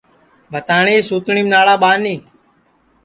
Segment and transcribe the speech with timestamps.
[0.51, 2.15] بھتاٹؔی سوتٹؔیم ناڑا ٻانی